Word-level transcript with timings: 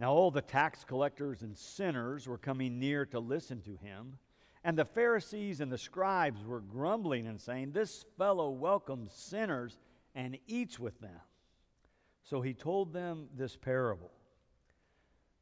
Now 0.00 0.12
all 0.12 0.30
the 0.30 0.42
tax 0.42 0.84
collectors 0.84 1.42
and 1.42 1.56
sinners 1.56 2.26
were 2.26 2.38
coming 2.38 2.78
near 2.78 3.06
to 3.06 3.20
listen 3.20 3.60
to 3.62 3.76
him. 3.76 4.18
And 4.64 4.78
the 4.78 4.84
Pharisees 4.84 5.60
and 5.60 5.70
the 5.70 5.78
scribes 5.78 6.44
were 6.44 6.60
grumbling 6.60 7.26
and 7.26 7.40
saying, 7.40 7.72
This 7.72 8.04
fellow 8.16 8.50
welcomes 8.50 9.12
sinners 9.12 9.78
and 10.14 10.38
eats 10.46 10.78
with 10.78 10.98
them. 11.00 11.20
So 12.22 12.40
he 12.40 12.54
told 12.54 12.92
them 12.92 13.28
this 13.36 13.56
parable. 13.56 14.10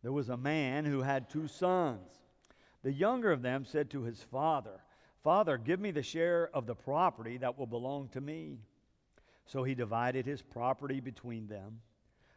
There 0.02 0.12
was 0.12 0.28
a 0.28 0.36
man 0.36 0.84
who 0.84 1.02
had 1.02 1.30
two 1.30 1.46
sons. 1.46 2.10
The 2.82 2.92
younger 2.92 3.30
of 3.30 3.42
them 3.42 3.64
said 3.64 3.90
to 3.90 4.02
his 4.02 4.20
father, 4.20 4.80
Father, 5.22 5.56
give 5.56 5.78
me 5.78 5.92
the 5.92 6.02
share 6.02 6.50
of 6.52 6.66
the 6.66 6.74
property 6.74 7.36
that 7.38 7.56
will 7.56 7.68
belong 7.68 8.08
to 8.08 8.20
me. 8.20 8.58
So 9.46 9.62
he 9.62 9.76
divided 9.76 10.26
his 10.26 10.42
property 10.42 10.98
between 10.98 11.46
them. 11.46 11.80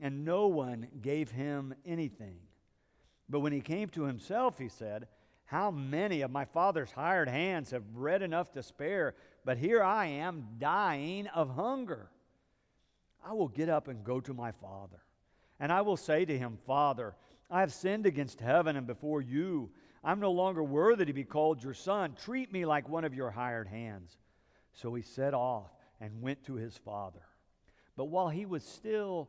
and 0.00 0.24
no 0.24 0.46
one 0.46 0.88
gave 1.02 1.30
him 1.30 1.74
anything. 1.84 2.38
But 3.28 3.40
when 3.40 3.52
he 3.52 3.60
came 3.60 3.88
to 3.90 4.04
himself, 4.04 4.58
he 4.58 4.68
said, 4.68 5.08
How 5.44 5.70
many 5.70 6.22
of 6.22 6.30
my 6.30 6.44
father's 6.44 6.90
hired 6.90 7.28
hands 7.28 7.70
have 7.70 7.92
bread 7.92 8.22
enough 8.22 8.52
to 8.52 8.62
spare, 8.62 9.14
but 9.44 9.58
here 9.58 9.82
I 9.82 10.06
am 10.06 10.46
dying 10.58 11.26
of 11.28 11.50
hunger? 11.50 12.10
I 13.24 13.32
will 13.32 13.48
get 13.48 13.68
up 13.68 13.88
and 13.88 14.04
go 14.04 14.20
to 14.20 14.32
my 14.32 14.52
father. 14.52 15.02
And 15.60 15.72
I 15.72 15.80
will 15.80 15.96
say 15.96 16.24
to 16.24 16.38
him, 16.38 16.58
Father, 16.66 17.14
I 17.50 17.60
have 17.60 17.72
sinned 17.72 18.06
against 18.06 18.40
heaven 18.40 18.76
and 18.76 18.86
before 18.86 19.20
you. 19.20 19.70
I'm 20.04 20.20
no 20.20 20.30
longer 20.30 20.62
worthy 20.62 21.04
to 21.06 21.12
be 21.12 21.24
called 21.24 21.62
your 21.62 21.74
son. 21.74 22.14
Treat 22.24 22.52
me 22.52 22.64
like 22.64 22.88
one 22.88 23.04
of 23.04 23.14
your 23.14 23.30
hired 23.30 23.66
hands. 23.66 24.16
So 24.72 24.94
he 24.94 25.02
set 25.02 25.34
off 25.34 25.70
and 26.00 26.22
went 26.22 26.44
to 26.44 26.54
his 26.54 26.76
father. 26.76 27.22
But 27.96 28.06
while 28.06 28.28
he 28.28 28.46
was 28.46 28.62
still 28.62 29.28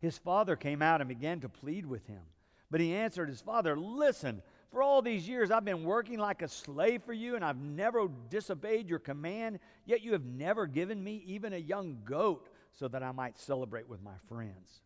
His 0.00 0.16
father 0.18 0.56
came 0.56 0.82
out 0.82 1.00
and 1.00 1.08
began 1.08 1.40
to 1.40 1.48
plead 1.48 1.84
with 1.84 2.06
him. 2.06 2.22
But 2.70 2.80
he 2.80 2.94
answered 2.94 3.28
his 3.28 3.40
father, 3.40 3.78
Listen, 3.78 4.42
for 4.70 4.82
all 4.82 5.02
these 5.02 5.26
years 5.26 5.50
I've 5.50 5.64
been 5.64 5.84
working 5.84 6.18
like 6.18 6.42
a 6.42 6.48
slave 6.48 7.02
for 7.02 7.12
you, 7.12 7.34
and 7.34 7.44
I've 7.44 7.60
never 7.60 8.08
disobeyed 8.30 8.88
your 8.88 8.98
command, 8.98 9.58
yet 9.86 10.02
you 10.02 10.12
have 10.12 10.24
never 10.24 10.66
given 10.66 11.02
me 11.02 11.22
even 11.26 11.52
a 11.52 11.58
young 11.58 11.98
goat 12.04 12.48
so 12.72 12.86
that 12.88 13.02
I 13.02 13.12
might 13.12 13.38
celebrate 13.38 13.88
with 13.88 14.02
my 14.02 14.16
friends. 14.28 14.82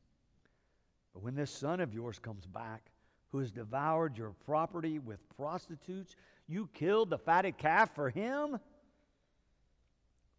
But 1.12 1.22
when 1.22 1.34
this 1.34 1.50
son 1.50 1.80
of 1.80 1.92
yours 1.92 2.18
comes 2.18 2.46
back, 2.46 2.90
who 3.32 3.38
has 3.38 3.50
devoured 3.50 4.16
your 4.16 4.34
property 4.46 4.98
with 4.98 5.18
prostitutes, 5.36 6.16
you 6.46 6.68
killed 6.72 7.10
the 7.10 7.18
fatted 7.18 7.58
calf 7.58 7.94
for 7.94 8.08
him? 8.08 8.58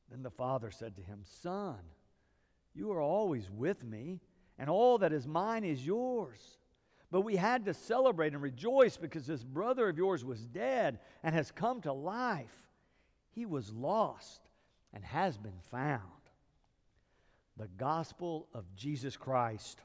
Then 0.09 0.23
the 0.23 0.31
father 0.31 0.71
said 0.71 0.95
to 0.95 1.01
him, 1.01 1.21
Son, 1.41 1.79
you 2.73 2.91
are 2.91 3.01
always 3.01 3.49
with 3.51 3.83
me 3.83 4.19
and 4.57 4.69
all 4.69 4.99
that 4.99 5.13
is 5.13 5.27
mine 5.27 5.63
is 5.63 5.85
yours. 5.85 6.39
But 7.11 7.21
we 7.21 7.35
had 7.35 7.65
to 7.65 7.73
celebrate 7.73 8.33
and 8.33 8.41
rejoice 8.41 8.97
because 8.97 9.27
this 9.27 9.43
brother 9.43 9.87
of 9.89 9.97
yours 9.97 10.25
was 10.25 10.47
dead 10.47 10.99
and 11.21 11.35
has 11.35 11.51
come 11.51 11.81
to 11.81 11.93
life. 11.93 12.71
He 13.31 13.45
was 13.45 13.71
lost 13.71 14.41
and 14.93 15.03
has 15.03 15.37
been 15.37 15.59
found. 15.69 16.01
The 17.57 17.67
gospel 17.77 18.47
of 18.53 18.65
Jesus 18.75 19.15
Christ. 19.15 19.79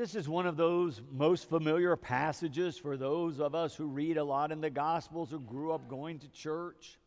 This 0.00 0.14
is 0.14 0.26
one 0.26 0.46
of 0.46 0.56
those 0.56 1.02
most 1.12 1.50
familiar 1.50 1.94
passages 1.94 2.78
for 2.78 2.96
those 2.96 3.38
of 3.38 3.54
us 3.54 3.74
who 3.74 3.84
read 3.84 4.16
a 4.16 4.24
lot 4.24 4.50
in 4.50 4.62
the 4.62 4.70
Gospels 4.70 5.30
or 5.34 5.38
grew 5.38 5.72
up 5.72 5.90
going 5.90 6.20
to 6.20 6.28
church. 6.28 6.98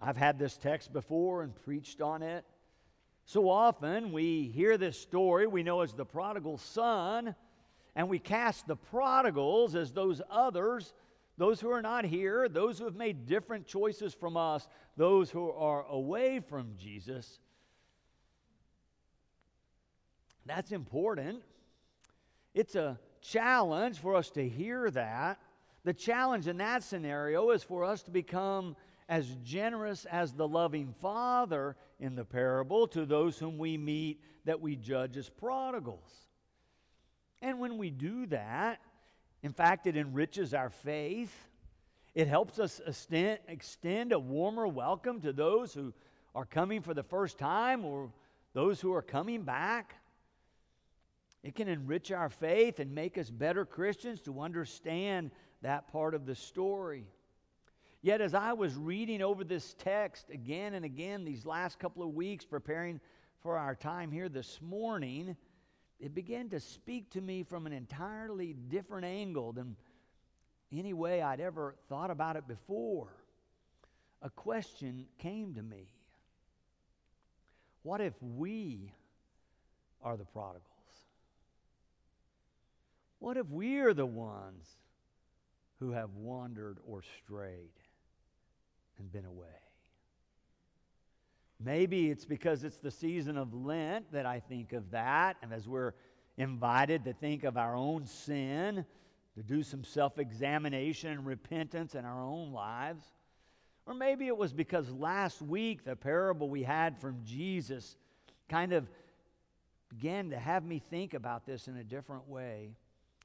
I've 0.00 0.16
had 0.16 0.38
this 0.38 0.56
text 0.56 0.94
before 0.94 1.42
and 1.42 1.54
preached 1.54 2.00
on 2.00 2.22
it. 2.22 2.46
So 3.26 3.50
often 3.50 4.12
we 4.12 4.44
hear 4.44 4.78
this 4.78 4.98
story 4.98 5.46
we 5.46 5.62
know 5.62 5.82
as 5.82 5.92
the 5.92 6.06
prodigal 6.06 6.56
son, 6.56 7.34
and 7.94 8.08
we 8.08 8.18
cast 8.18 8.66
the 8.66 8.76
prodigals 8.76 9.74
as 9.74 9.92
those 9.92 10.22
others, 10.30 10.94
those 11.36 11.60
who 11.60 11.70
are 11.70 11.82
not 11.82 12.06
here, 12.06 12.48
those 12.48 12.78
who 12.78 12.86
have 12.86 12.96
made 12.96 13.26
different 13.26 13.66
choices 13.66 14.14
from 14.14 14.38
us, 14.38 14.66
those 14.96 15.30
who 15.30 15.50
are 15.50 15.84
away 15.90 16.40
from 16.40 16.72
Jesus. 16.78 17.40
That's 20.46 20.72
important. 20.72 21.42
It's 22.54 22.74
a 22.74 22.98
challenge 23.20 23.98
for 23.98 24.14
us 24.14 24.30
to 24.30 24.48
hear 24.48 24.90
that. 24.90 25.38
The 25.84 25.92
challenge 25.92 26.46
in 26.48 26.58
that 26.58 26.82
scenario 26.82 27.50
is 27.50 27.62
for 27.62 27.84
us 27.84 28.02
to 28.04 28.10
become 28.10 28.76
as 29.08 29.36
generous 29.44 30.04
as 30.06 30.32
the 30.32 30.46
loving 30.46 30.92
Father 31.00 31.76
in 32.00 32.14
the 32.14 32.24
parable 32.24 32.86
to 32.88 33.04
those 33.04 33.38
whom 33.38 33.58
we 33.58 33.76
meet 33.76 34.20
that 34.44 34.60
we 34.60 34.76
judge 34.76 35.16
as 35.16 35.28
prodigals. 35.28 36.26
And 37.40 37.58
when 37.58 37.78
we 37.78 37.90
do 37.90 38.26
that, 38.26 38.80
in 39.42 39.52
fact, 39.52 39.86
it 39.86 39.96
enriches 39.96 40.54
our 40.54 40.70
faith. 40.70 41.32
It 42.14 42.28
helps 42.28 42.58
us 42.58 42.80
extend 42.86 44.12
a 44.12 44.18
warmer 44.18 44.68
welcome 44.68 45.20
to 45.22 45.32
those 45.32 45.74
who 45.74 45.92
are 46.34 46.44
coming 46.44 46.80
for 46.80 46.94
the 46.94 47.02
first 47.02 47.38
time 47.38 47.84
or 47.84 48.10
those 48.52 48.80
who 48.80 48.92
are 48.92 49.02
coming 49.02 49.42
back. 49.42 49.96
It 51.42 51.54
can 51.54 51.68
enrich 51.68 52.12
our 52.12 52.28
faith 52.28 52.78
and 52.78 52.94
make 52.94 53.18
us 53.18 53.30
better 53.30 53.64
Christians 53.64 54.20
to 54.22 54.40
understand 54.40 55.30
that 55.62 55.88
part 55.90 56.14
of 56.14 56.24
the 56.24 56.34
story. 56.34 57.06
Yet, 58.00 58.20
as 58.20 58.34
I 58.34 58.52
was 58.52 58.74
reading 58.74 59.22
over 59.22 59.44
this 59.44 59.74
text 59.74 60.30
again 60.30 60.74
and 60.74 60.84
again 60.84 61.24
these 61.24 61.46
last 61.46 61.78
couple 61.78 62.02
of 62.02 62.14
weeks, 62.14 62.44
preparing 62.44 63.00
for 63.42 63.56
our 63.56 63.74
time 63.74 64.10
here 64.10 64.28
this 64.28 64.60
morning, 64.60 65.36
it 66.00 66.14
began 66.14 66.48
to 66.50 66.60
speak 66.60 67.10
to 67.10 67.20
me 67.20 67.44
from 67.44 67.66
an 67.66 67.72
entirely 67.72 68.54
different 68.54 69.04
angle 69.04 69.52
than 69.52 69.76
any 70.72 70.92
way 70.92 71.22
I'd 71.22 71.40
ever 71.40 71.76
thought 71.88 72.10
about 72.10 72.36
it 72.36 72.48
before. 72.48 73.08
A 74.20 74.30
question 74.30 75.06
came 75.18 75.54
to 75.54 75.62
me 75.62 75.88
What 77.82 78.00
if 78.00 78.14
we 78.20 78.92
are 80.02 80.16
the 80.16 80.24
prodigal? 80.24 80.71
What 83.22 83.36
if 83.36 83.48
we 83.50 83.78
are 83.78 83.94
the 83.94 84.04
ones 84.04 84.66
who 85.78 85.92
have 85.92 86.10
wandered 86.16 86.78
or 86.84 87.02
strayed 87.22 87.70
and 88.98 89.12
been 89.12 89.24
away? 89.24 89.46
Maybe 91.60 92.10
it's 92.10 92.24
because 92.24 92.64
it's 92.64 92.78
the 92.78 92.90
season 92.90 93.38
of 93.38 93.54
Lent 93.54 94.10
that 94.10 94.26
I 94.26 94.40
think 94.40 94.72
of 94.72 94.90
that, 94.90 95.36
and 95.40 95.52
as 95.52 95.68
we're 95.68 95.92
invited 96.36 97.04
to 97.04 97.12
think 97.12 97.44
of 97.44 97.56
our 97.56 97.76
own 97.76 98.06
sin, 98.06 98.84
to 99.36 99.42
do 99.44 99.62
some 99.62 99.84
self 99.84 100.18
examination 100.18 101.12
and 101.12 101.24
repentance 101.24 101.94
in 101.94 102.04
our 102.04 102.20
own 102.20 102.50
lives. 102.50 103.04
Or 103.86 103.94
maybe 103.94 104.26
it 104.26 104.36
was 104.36 104.52
because 104.52 104.90
last 104.90 105.40
week 105.40 105.84
the 105.84 105.94
parable 105.94 106.50
we 106.50 106.64
had 106.64 106.98
from 107.00 107.20
Jesus 107.24 107.96
kind 108.48 108.72
of 108.72 108.88
began 109.90 110.30
to 110.30 110.38
have 110.40 110.64
me 110.64 110.82
think 110.90 111.14
about 111.14 111.46
this 111.46 111.68
in 111.68 111.76
a 111.76 111.84
different 111.84 112.28
way. 112.28 112.72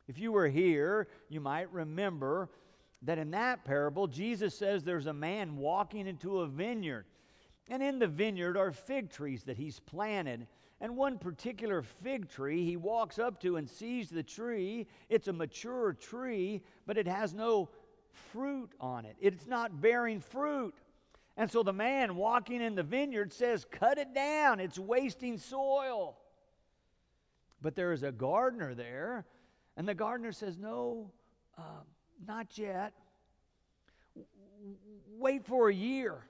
If 0.07 0.19
you 0.19 0.31
were 0.31 0.47
here, 0.47 1.07
you 1.29 1.41
might 1.41 1.71
remember 1.71 2.49
that 3.03 3.17
in 3.17 3.31
that 3.31 3.65
parable, 3.65 4.07
Jesus 4.07 4.57
says 4.57 4.83
there's 4.83 5.05
a 5.05 5.13
man 5.13 5.57
walking 5.57 6.07
into 6.07 6.39
a 6.39 6.47
vineyard. 6.47 7.05
And 7.69 7.83
in 7.83 7.99
the 7.99 8.07
vineyard 8.07 8.57
are 8.57 8.71
fig 8.71 9.09
trees 9.09 9.43
that 9.43 9.57
he's 9.57 9.79
planted. 9.79 10.47
And 10.79 10.95
one 10.95 11.17
particular 11.17 11.81
fig 11.81 12.29
tree 12.29 12.63
he 12.63 12.77
walks 12.77 13.19
up 13.19 13.41
to 13.41 13.57
and 13.57 13.69
sees 13.69 14.09
the 14.09 14.23
tree. 14.23 14.87
It's 15.09 15.27
a 15.27 15.33
mature 15.33 15.93
tree, 15.93 16.61
but 16.85 16.97
it 16.97 17.07
has 17.07 17.33
no 17.33 17.69
fruit 18.31 18.71
on 18.79 19.05
it, 19.05 19.15
it's 19.19 19.47
not 19.47 19.81
bearing 19.81 20.19
fruit. 20.19 20.73
And 21.39 21.51
so 21.51 21.61
the 21.61 21.73
man 21.73 22.15
walking 22.15 22.61
in 22.61 22.73
the 22.73 22.81
vineyard 22.81 23.31
says, 23.31 23.65
Cut 23.69 23.99
it 23.99 24.15
down, 24.15 24.59
it's 24.59 24.79
wasting 24.79 25.37
soil. 25.37 26.17
But 27.61 27.75
there 27.75 27.93
is 27.93 28.01
a 28.03 28.11
gardener 28.11 28.73
there, 28.73 29.25
and 29.77 29.87
the 29.87 29.93
gardener 29.93 30.31
says, 30.31 30.57
No, 30.57 31.11
uh, 31.57 31.61
not 32.27 32.57
yet. 32.57 32.93
Wait 35.17 35.45
for 35.45 35.69
a 35.69 35.73
year. 35.73 36.25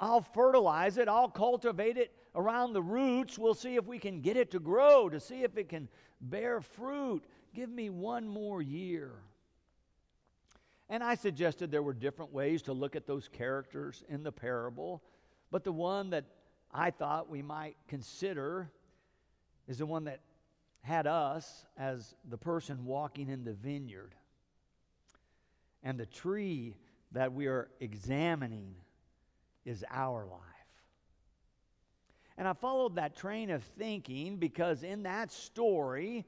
I'll 0.00 0.22
fertilize 0.22 0.96
it, 0.96 1.08
I'll 1.08 1.28
cultivate 1.28 1.98
it 1.98 2.12
around 2.34 2.72
the 2.72 2.82
roots. 2.82 3.38
We'll 3.38 3.54
see 3.54 3.76
if 3.76 3.86
we 3.86 3.98
can 3.98 4.20
get 4.20 4.36
it 4.36 4.50
to 4.52 4.60
grow, 4.60 5.08
to 5.08 5.20
see 5.20 5.42
if 5.42 5.56
it 5.56 5.68
can 5.68 5.88
bear 6.20 6.60
fruit. 6.60 7.24
Give 7.54 7.68
me 7.68 7.90
one 7.90 8.26
more 8.26 8.62
year. 8.62 9.12
And 10.88 11.02
I 11.02 11.16
suggested 11.16 11.70
there 11.70 11.82
were 11.82 11.92
different 11.92 12.32
ways 12.32 12.62
to 12.62 12.72
look 12.72 12.96
at 12.96 13.06
those 13.06 13.28
characters 13.28 14.04
in 14.08 14.22
the 14.22 14.32
parable, 14.32 15.02
but 15.50 15.64
the 15.64 15.72
one 15.72 16.10
that 16.10 16.24
I 16.72 16.90
thought 16.90 17.28
we 17.28 17.42
might 17.42 17.76
consider 17.88 18.70
is 19.66 19.78
the 19.78 19.86
one 19.86 20.04
that 20.04 20.20
had 20.82 21.06
us 21.06 21.66
as 21.76 22.14
the 22.28 22.38
person 22.38 22.84
walking 22.84 23.28
in 23.28 23.44
the 23.44 23.52
vineyard. 23.52 24.14
And 25.82 25.98
the 25.98 26.06
tree 26.06 26.76
that 27.12 27.32
we 27.32 27.46
are 27.46 27.68
examining 27.80 28.74
is 29.64 29.84
our 29.90 30.26
life. 30.26 30.40
And 32.36 32.46
I 32.46 32.52
followed 32.52 32.96
that 32.96 33.16
train 33.16 33.50
of 33.50 33.64
thinking 33.64 34.36
because 34.36 34.82
in 34.82 35.02
that 35.02 35.32
story, 35.32 36.24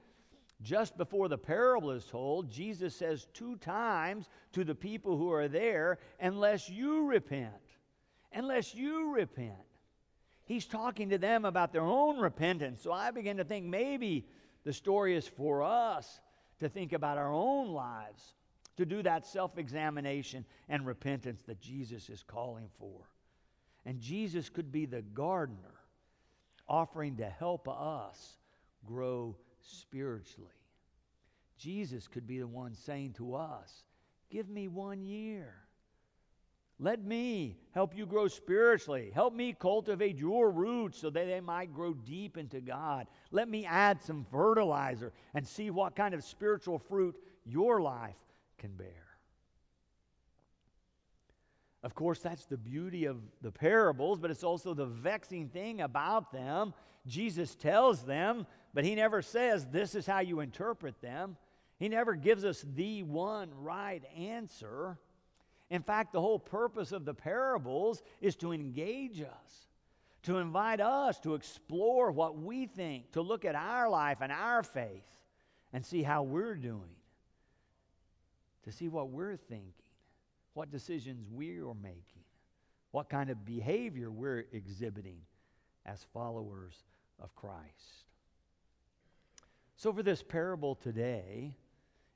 just 0.63 0.97
before 0.99 1.29
the 1.29 1.39
parable 1.39 1.93
is 1.93 2.05
told, 2.05 2.51
Jesus 2.51 2.95
says 2.95 3.29
two 3.33 3.57
times 3.57 4.29
to 4.53 4.65
the 4.65 4.75
people 4.75 5.17
who 5.17 5.33
are 5.33 5.49
there, 5.49 5.99
unless 6.19 6.69
you 6.69 7.07
repent. 7.07 7.53
Unless 8.33 8.75
you 8.75 9.15
repent. 9.15 9.55
He's 10.45 10.67
talking 10.67 11.11
to 11.11 11.19
them 11.19 11.45
about 11.45 11.73
their 11.73 11.83
own 11.83 12.19
repentance. 12.19 12.83
So 12.83 12.93
I 12.93 13.13
begin 13.13 13.37
to 13.37 13.45
think 13.45 13.67
maybe 13.67 14.27
the 14.65 14.73
story 14.73 15.17
is 15.17 15.27
for 15.27 15.63
us 15.63 16.21
to 16.59 16.69
think 16.69 16.93
about 16.93 17.19
our 17.19 17.33
own 17.33 17.69
lives, 17.69 18.35
to 18.77 18.85
do 18.85 19.03
that 19.03 19.27
self 19.27 19.59
examination 19.59 20.45
and 20.69 20.87
repentance 20.87 21.43
that 21.47 21.61
Jesus 21.61 22.09
is 22.09 22.23
calling 22.23 22.69
for. 22.79 23.09
And 23.87 24.01
Jesus 24.01 24.49
could 24.49 24.71
be 24.71 24.87
the 24.87 25.03
gardener 25.03 25.81
offering 26.69 27.17
to 27.17 27.29
help 27.29 27.69
us 27.69 28.37
grow 28.87 29.37
spiritually. 29.61 30.51
Jesus 31.59 32.07
could 32.07 32.27
be 32.27 32.39
the 32.39 32.47
one 32.47 32.75
saying 32.75 33.15
to 33.15 33.35
us, 33.35 33.85
Give 34.31 34.49
me 34.49 34.69
one 34.69 35.03
year. 35.03 35.55
Let 36.83 37.05
me 37.05 37.59
help 37.73 37.95
you 37.95 38.07
grow 38.07 38.27
spiritually. 38.27 39.13
Help 39.15 39.35
me 39.35 39.55
cultivate 39.57 40.17
your 40.17 40.51
roots 40.51 40.99
so 40.99 41.11
that 41.11 41.27
they 41.27 41.41
might 41.41 41.75
grow 41.75 41.93
deep 41.93 42.39
into 42.39 42.63
God. 42.63 43.07
Let 43.31 43.51
me 43.51 43.67
add 43.67 44.01
some 44.01 44.25
fertilizer 44.31 45.13
and 45.35 45.47
see 45.47 45.69
what 45.69 45.95
kind 45.95 46.15
of 46.15 46.25
spiritual 46.25 46.79
fruit 46.79 47.15
your 47.45 47.83
life 47.83 48.17
can 48.57 48.73
bear. 48.77 49.11
Of 51.83 51.95
course, 51.95 52.21
that's 52.21 52.47
the 52.47 52.57
beauty 52.57 53.05
of 53.05 53.19
the 53.43 53.53
parables, 53.53 54.19
but 54.19 54.31
it's 54.31 54.45
also 54.45 54.73
the 54.73 54.87
vexing 54.87 55.49
thing 55.49 55.83
about 55.83 56.33
them. 56.33 56.73
Jesus 57.07 57.55
tells 57.55 58.05
them, 58.05 58.47
but 58.73 58.85
he 58.85 58.95
never 58.95 59.21
says, 59.21 59.67
This 59.67 59.95
is 59.95 60.07
how 60.07 60.21
you 60.21 60.41
interpret 60.41 60.99
them. 61.03 61.37
He 61.79 61.91
never 61.91 62.15
gives 62.15 62.45
us 62.45 62.65
the 62.75 63.03
one 63.03 63.51
right 63.55 64.03
answer. 64.17 64.99
In 65.71 65.83
fact, 65.83 66.13
the 66.13 66.21
whole 66.21 66.39
purpose 66.39 66.91
of 66.93 67.05
the 67.05 67.15
parables 67.15 68.03
is 68.21 68.35
to 68.37 68.53
engage 68.53 69.21
us, 69.21 69.69
to 70.25 70.39
invite 70.39 70.81
us 70.81 71.19
to 71.21 71.35
explore 71.35 72.11
what 72.11 72.37
we 72.37 72.67
think, 72.67 73.13
to 73.13 73.23
look 73.23 73.45
at 73.45 73.55
our 73.55 73.89
life 73.89 74.19
and 74.21 74.33
our 74.33 74.63
faith 74.63 75.07
and 75.73 75.85
see 75.85 76.03
how 76.03 76.25
we're 76.25 76.57
doing, 76.57 76.97
to 78.65 78.73
see 78.73 78.89
what 78.89 79.11
we're 79.11 79.37
thinking, 79.37 79.73
what 80.55 80.73
decisions 80.73 81.25
we're 81.31 81.73
making, 81.75 82.25
what 82.91 83.09
kind 83.09 83.31
of 83.31 83.45
behavior 83.45 84.11
we're 84.11 84.47
exhibiting 84.53 85.21
as 85.87 86.05
followers 86.13 86.75
of 87.21 87.35
Christ. 87.37 88.05
So, 89.77 89.93
for 89.93 90.03
this 90.03 90.23
parable 90.23 90.75
today, 90.75 91.57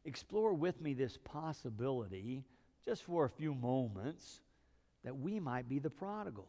explore 0.05 0.53
with 0.53 0.83
me 0.83 0.93
this 0.93 1.17
possibility, 1.17 2.45
just 2.87 3.03
for 3.05 3.25
a 3.25 3.31
few 3.31 3.55
moments, 3.55 4.41
that 5.05 5.17
we 5.17 5.41
might 5.41 5.69
be 5.69 5.79
the 5.79 5.91
prodigals. 5.91 6.47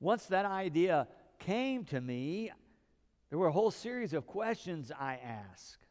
Once 0.00 0.26
that 0.26 0.44
idea 0.44 1.08
came 1.38 1.84
to 1.84 2.00
me, 2.00 2.50
there 3.30 3.38
were 3.38 3.48
a 3.48 3.52
whole 3.52 3.70
series 3.70 4.12
of 4.12 4.26
questions 4.26 4.92
I 4.98 5.18
asked. 5.22 5.86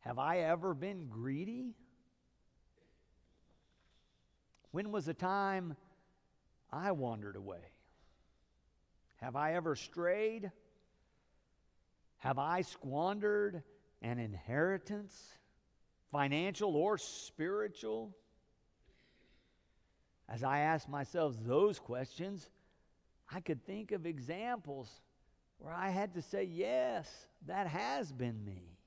Have 0.00 0.18
I 0.18 0.38
ever 0.40 0.74
been 0.74 1.08
greedy? 1.08 1.74
When 4.70 4.92
was 4.92 5.06
the 5.06 5.14
time 5.14 5.76
I 6.70 6.92
wandered 6.92 7.36
away? 7.36 7.72
Have 9.16 9.36
I 9.36 9.54
ever 9.54 9.74
strayed? 9.76 10.50
Have 12.18 12.38
I 12.38 12.62
squandered 12.62 13.62
an 14.02 14.18
inheritance, 14.18 15.14
financial 16.12 16.76
or 16.76 16.96
spiritual? 16.96 18.14
As 20.30 20.44
I 20.44 20.60
ask 20.60 20.88
myself 20.88 21.34
those 21.44 21.80
questions, 21.80 22.48
I 23.32 23.40
could 23.40 23.64
think 23.66 23.90
of 23.90 24.06
examples 24.06 25.02
where 25.58 25.74
I 25.74 25.90
had 25.90 26.14
to 26.14 26.22
say, 26.22 26.44
yes, 26.44 27.26
that 27.46 27.66
has 27.66 28.12
been 28.12 28.44
me. 28.44 28.78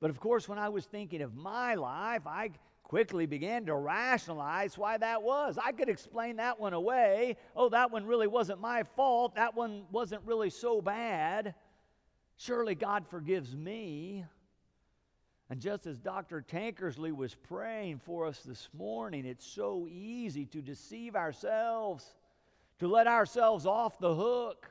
But 0.00 0.10
of 0.10 0.18
course, 0.18 0.48
when 0.48 0.58
I 0.58 0.68
was 0.68 0.86
thinking 0.86 1.22
of 1.22 1.36
my 1.36 1.76
life, 1.76 2.26
I 2.26 2.50
quickly 2.82 3.26
began 3.26 3.66
to 3.66 3.74
rationalize 3.74 4.76
why 4.76 4.96
that 4.98 5.22
was. 5.22 5.58
I 5.62 5.72
could 5.72 5.88
explain 5.88 6.36
that 6.36 6.58
one 6.58 6.72
away. 6.72 7.36
Oh, 7.54 7.68
that 7.68 7.90
one 7.90 8.04
really 8.06 8.26
wasn't 8.26 8.60
my 8.60 8.82
fault. 8.96 9.36
That 9.36 9.54
one 9.54 9.84
wasn't 9.92 10.22
really 10.24 10.50
so 10.50 10.80
bad. 10.80 11.54
Surely 12.36 12.74
God 12.74 13.06
forgives 13.08 13.54
me. 13.54 14.24
And 15.50 15.60
just 15.60 15.86
as 15.86 15.98
Dr. 15.98 16.42
Tankersley 16.42 17.14
was 17.14 17.34
praying 17.34 18.00
for 18.00 18.26
us 18.26 18.40
this 18.40 18.68
morning, 18.76 19.24
it's 19.24 19.46
so 19.46 19.86
easy 19.88 20.44
to 20.46 20.60
deceive 20.60 21.16
ourselves, 21.16 22.04
to 22.80 22.88
let 22.88 23.06
ourselves 23.06 23.64
off 23.64 23.98
the 23.98 24.14
hook. 24.14 24.70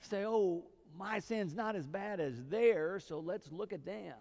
Say, 0.00 0.24
oh, 0.24 0.64
my 0.96 1.18
sin's 1.18 1.54
not 1.54 1.76
as 1.76 1.86
bad 1.86 2.20
as 2.20 2.42
theirs, 2.44 3.04
so 3.06 3.20
let's 3.20 3.52
look 3.52 3.72
at 3.72 3.84
them. 3.84 4.14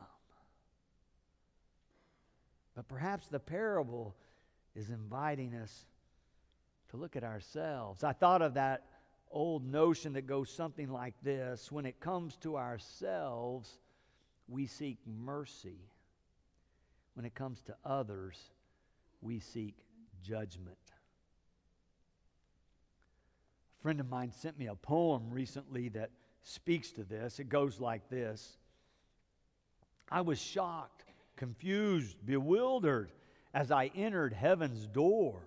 But 2.75 2.87
perhaps 2.87 3.27
the 3.27 3.39
parable 3.39 4.15
is 4.75 4.89
inviting 4.89 5.55
us 5.55 5.85
to 6.89 6.97
look 6.97 7.15
at 7.15 7.23
ourselves. 7.23 8.03
I 8.03 8.13
thought 8.13 8.41
of 8.41 8.55
that 8.55 8.83
old 9.31 9.65
notion 9.65 10.13
that 10.13 10.27
goes 10.27 10.49
something 10.49 10.89
like 10.89 11.13
this 11.23 11.71
when 11.71 11.85
it 11.85 11.99
comes 11.99 12.37
to 12.37 12.57
ourselves, 12.57 13.79
we 14.47 14.65
seek 14.65 14.97
mercy. 15.05 15.79
When 17.13 17.25
it 17.25 17.35
comes 17.35 17.61
to 17.63 17.75
others, 17.83 18.37
we 19.21 19.39
seek 19.39 19.75
judgment. 20.23 20.77
A 23.79 23.81
friend 23.81 23.99
of 23.99 24.09
mine 24.09 24.31
sent 24.31 24.57
me 24.59 24.67
a 24.67 24.75
poem 24.75 25.29
recently 25.31 25.89
that 25.89 26.11
speaks 26.43 26.91
to 26.91 27.03
this. 27.03 27.39
It 27.39 27.49
goes 27.49 27.79
like 27.79 28.09
this 28.09 28.57
I 30.09 30.21
was 30.21 30.39
shocked, 30.39 31.05
confused, 31.35 32.17
bewildered 32.25 33.11
as 33.53 33.71
I 33.71 33.91
entered 33.95 34.33
heaven's 34.33 34.85
door 34.87 35.41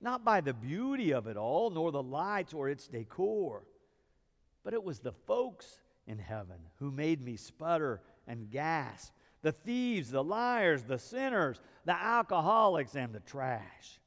not 0.00 0.24
by 0.24 0.40
the 0.40 0.54
beauty 0.54 1.12
of 1.12 1.26
it 1.26 1.36
all, 1.36 1.70
nor 1.70 1.92
the 1.92 2.02
lights 2.02 2.54
or 2.54 2.68
its 2.68 2.88
decor, 2.88 3.62
but 4.64 4.72
it 4.72 4.82
was 4.82 5.00
the 5.00 5.12
folks 5.12 5.80
in 6.06 6.18
heaven 6.18 6.56
who 6.78 6.90
made 6.90 7.22
me 7.22 7.36
sputter 7.36 8.00
and 8.26 8.50
gasp 8.50 9.12
the 9.42 9.52
thieves, 9.52 10.10
the 10.10 10.22
liars, 10.22 10.82
the 10.82 10.98
sinners, 10.98 11.60
the 11.84 11.94
alcoholics, 11.94 12.94
and 12.94 13.14
the 13.14 13.20
trash. 13.20 14.00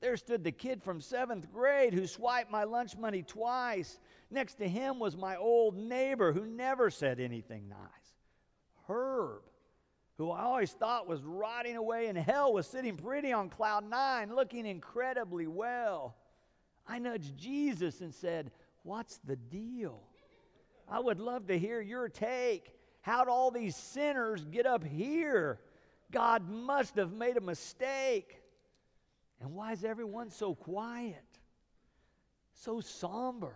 There 0.00 0.16
stood 0.16 0.44
the 0.44 0.52
kid 0.52 0.82
from 0.82 1.00
seventh 1.00 1.52
grade 1.52 1.92
who 1.92 2.06
swiped 2.06 2.50
my 2.50 2.64
lunch 2.64 2.96
money 2.96 3.22
twice. 3.22 3.98
Next 4.30 4.54
to 4.56 4.68
him 4.68 5.00
was 5.00 5.16
my 5.16 5.36
old 5.36 5.76
neighbor 5.76 6.32
who 6.32 6.46
never 6.46 6.90
said 6.90 7.18
anything 7.18 7.68
nice. 7.68 7.78
Herb, 8.86 9.42
who 10.16 10.30
I 10.30 10.42
always 10.42 10.72
thought 10.72 11.08
was 11.08 11.22
rotting 11.24 11.76
away 11.76 12.06
in 12.06 12.14
hell, 12.14 12.52
was 12.52 12.66
sitting 12.66 12.96
pretty 12.96 13.32
on 13.32 13.50
cloud 13.50 13.88
nine, 13.88 14.34
looking 14.34 14.66
incredibly 14.66 15.48
well. 15.48 16.16
I 16.86 17.00
nudged 17.00 17.36
Jesus 17.36 18.00
and 18.00 18.14
said, 18.14 18.52
What's 18.84 19.18
the 19.18 19.36
deal? 19.36 20.00
I 20.88 21.00
would 21.00 21.18
love 21.18 21.48
to 21.48 21.58
hear 21.58 21.80
your 21.80 22.08
take. 22.08 22.77
How'd 23.08 23.28
all 23.28 23.50
these 23.50 23.74
sinners 23.74 24.44
get 24.44 24.66
up 24.66 24.84
here? 24.84 25.58
God 26.12 26.46
must 26.46 26.96
have 26.96 27.10
made 27.10 27.38
a 27.38 27.40
mistake. 27.40 28.38
And 29.40 29.54
why 29.54 29.72
is 29.72 29.82
everyone 29.82 30.28
so 30.30 30.54
quiet? 30.54 31.24
So 32.52 32.82
somber? 32.82 33.54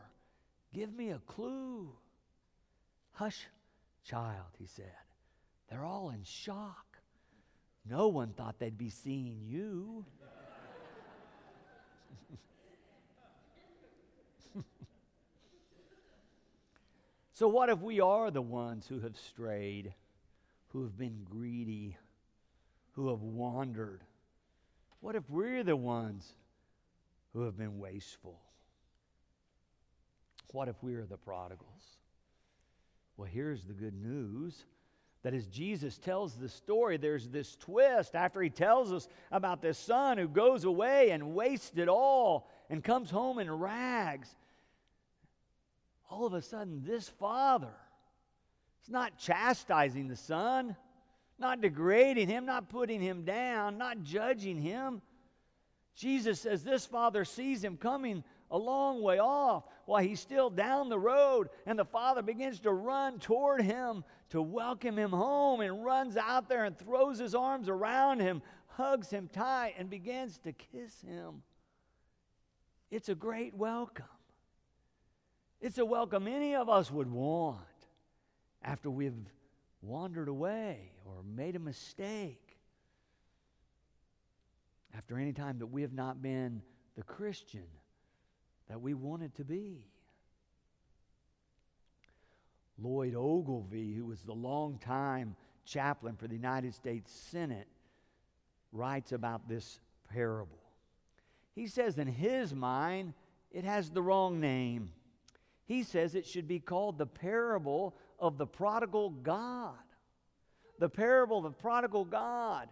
Give 0.73 0.91
me 0.91 1.11
a 1.11 1.19
clue. 1.27 1.93
Hush, 3.13 3.47
child, 4.07 4.57
he 4.59 4.65
said. 4.65 4.87
They're 5.69 5.85
all 5.85 6.09
in 6.09 6.23
shock. 6.25 6.97
No 7.85 8.09
one 8.09 8.33
thought 8.33 8.59
they'd 8.59 8.79
be 8.79 8.89
seeing 8.89 9.43
you. 9.45 10.07
So, 17.43 17.49
what 17.49 17.71
if 17.71 17.81
we 17.81 17.99
are 17.99 18.31
the 18.31 18.41
ones 18.41 18.87
who 18.87 19.01
have 19.01 19.17
strayed, 19.17 19.93
who 20.69 20.85
have 20.85 20.97
been 20.97 21.27
greedy, 21.29 21.97
who 22.93 23.09
have 23.09 23.21
wandered? 23.21 24.01
What 25.01 25.17
if 25.17 25.29
we're 25.29 25.65
the 25.65 25.75
ones 25.75 26.35
who 27.33 27.41
have 27.41 27.59
been 27.59 27.81
wasteful? 27.81 28.39
What 30.53 30.69
if 30.69 30.77
we 30.85 30.95
are 30.95 31.05
the 31.05 31.17
prodigals? 31.17 31.67
Well, 33.17 33.29
here's 33.29 33.65
the 33.65 33.73
good 33.73 34.01
news 34.01 34.65
that 35.25 35.35
as 35.35 35.49
Jesus 35.49 35.99
tells 35.99 36.37
the 36.37 36.49
story, 36.49 36.97
there's 36.97 37.27
this 37.27 37.57
twist 37.57 38.15
after 38.15 38.41
he 38.41 38.51
tells 38.51 38.93
us 38.93 39.09
about 39.33 39.61
this 39.61 39.79
son 39.79 40.17
who 40.17 40.29
goes 40.29 40.63
away 40.63 41.11
and 41.11 41.35
wastes 41.35 41.77
it 41.77 41.89
all 41.89 42.49
and 42.71 42.85
comes 42.85 43.11
home 43.11 43.41
in 43.41 43.51
rags. 43.51 44.33
All 46.13 46.27
of 46.27 46.35
a 46.35 46.43
sudden, 46.43 46.83
this 46.85 47.09
father 47.09 47.73
is 48.83 48.91
not 48.91 49.17
chastising 49.17 50.09
the 50.09 50.17
son, 50.17 50.77
not 51.39 51.63
degrading 51.63 52.29
him, 52.29 52.45
not 52.45 52.69
putting 52.69 53.01
him 53.01 53.25
down, 53.25 53.79
not 53.79 54.03
judging 54.03 54.59
him. 54.61 55.01
Jesus 55.95 56.39
says 56.39 56.63
this 56.63 56.85
father 56.85 57.25
sees 57.25 57.65
him 57.65 57.79
coming 57.79 58.23
a 58.51 58.59
long 58.59 59.01
way 59.01 59.21
off 59.21 59.65
while 59.87 60.03
he's 60.03 60.21
still 60.21 60.51
down 60.51 60.91
the 60.91 60.99
road, 60.99 61.49
and 61.65 61.79
the 61.79 61.85
father 61.87 62.21
begins 62.21 62.61
to 62.61 62.73
run 62.73 63.19
toward 63.19 63.63
him 63.63 64.05
to 64.29 64.43
welcome 64.43 64.99
him 64.99 65.13
home 65.13 65.63
and 65.63 65.83
runs 65.83 66.19
out 66.19 66.47
there 66.47 66.65
and 66.67 66.79
throws 66.79 67.19
his 67.19 67.35
arms 67.35 67.71
around 67.71 68.21
him, 68.21 68.43
hugs 68.67 69.09
him 69.09 69.31
tight, 69.33 69.77
and 69.79 69.89
begins 69.89 70.37
to 70.41 70.53
kiss 70.53 71.01
him. 71.01 71.43
It's 72.91 73.09
a 73.09 73.15
great 73.15 73.55
welcome. 73.55 74.05
It's 75.63 75.79
a 75.79 75.85
welcome 75.87 76.27
any 76.27 76.57
of 76.57 76.69
us 76.69 76.91
would 76.91 77.09
want 77.09 77.61
after 78.65 78.91
we've 78.91 79.15
wandered 79.81 80.27
away 80.27 80.91
or 81.05 81.23
made 81.23 81.55
a 81.55 81.61
mistake. 81.61 82.59
After 84.93 85.17
any 85.17 85.33
time 85.33 85.61
that 85.61 85.69
we 85.69 85.83
have 85.83 85.93
not 85.93 86.21
been 86.21 86.63
the 86.97 87.05
Christian 87.05 87.63
that 88.69 88.81
we 88.81 88.93
wanted 88.93 89.37
to 89.37 89.45
be. 89.45 89.87
Lloyd 92.77 93.15
Ogilvie, 93.15 93.95
who 93.95 94.07
was 94.07 94.21
the 94.23 94.35
longtime 94.35 95.37
chaplain 95.65 96.17
for 96.17 96.27
the 96.27 96.35
United 96.35 96.75
States 96.75 97.13
Senate, 97.13 97.69
writes 98.73 99.13
about 99.13 99.49
this 99.49 99.79
parable. 100.13 100.59
He 101.55 101.69
says, 101.69 101.99
in 101.99 102.09
his 102.09 102.53
mind, 102.53 103.15
it 103.53 103.63
has 103.63 103.91
the 103.91 104.03
wrong 104.03 104.41
name. 104.41 104.91
He 105.65 105.83
says 105.83 106.15
it 106.15 106.27
should 106.27 106.49
be 106.49 106.61
called 106.61 106.99
the 106.99 107.07
parable 107.07 107.95
of 108.19 108.39
the 108.39 108.47
prodigal 108.47 109.11
God. 109.11 109.77
The 110.79 110.89
parable 110.89 111.39
of 111.39 111.45
the 111.45 111.51
prodigal 111.51 112.05
God. 112.05 112.69